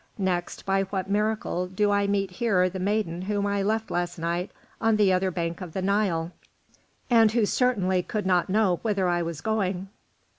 Next, 0.17 0.65
by 0.65 0.81
what 0.85 1.11
miracle 1.11 1.67
do 1.67 1.91
I 1.91 2.07
meet 2.07 2.31
here 2.31 2.67
the 2.71 2.79
maiden 2.79 3.21
whom 3.21 3.45
I 3.45 3.61
left 3.61 3.91
last 3.91 4.17
night 4.17 4.49
on 4.81 4.95
the 4.95 5.13
other 5.13 5.29
bank 5.29 5.61
of 5.61 5.73
the 5.73 5.81
Nile, 5.83 6.31
and 7.11 7.31
who 7.33 7.45
certainly 7.45 8.01
could 8.01 8.25
not 8.25 8.49
know 8.49 8.77
whither 8.81 9.07
I 9.07 9.21
was 9.21 9.41
going?" 9.41 9.89